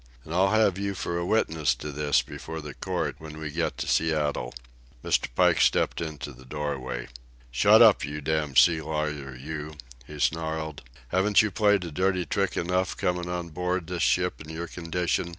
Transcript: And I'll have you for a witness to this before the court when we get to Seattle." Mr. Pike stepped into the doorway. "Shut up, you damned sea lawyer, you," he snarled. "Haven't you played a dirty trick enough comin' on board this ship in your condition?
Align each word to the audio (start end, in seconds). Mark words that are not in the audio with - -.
And 0.25 0.33
I'll 0.33 0.49
have 0.49 0.79
you 0.79 0.95
for 0.95 1.19
a 1.19 1.25
witness 1.27 1.75
to 1.75 1.91
this 1.91 2.23
before 2.23 2.59
the 2.59 2.73
court 2.73 3.17
when 3.19 3.37
we 3.37 3.51
get 3.51 3.77
to 3.77 3.87
Seattle." 3.87 4.51
Mr. 5.05 5.27
Pike 5.35 5.61
stepped 5.61 6.01
into 6.01 6.31
the 6.33 6.43
doorway. 6.43 7.07
"Shut 7.51 7.83
up, 7.83 8.03
you 8.03 8.19
damned 8.19 8.57
sea 8.57 8.81
lawyer, 8.81 9.35
you," 9.35 9.75
he 10.07 10.19
snarled. 10.19 10.81
"Haven't 11.09 11.43
you 11.43 11.51
played 11.51 11.83
a 11.83 11.91
dirty 11.91 12.25
trick 12.25 12.57
enough 12.57 12.97
comin' 12.97 13.29
on 13.29 13.49
board 13.49 13.85
this 13.85 14.01
ship 14.01 14.41
in 14.41 14.49
your 14.49 14.65
condition? 14.65 15.29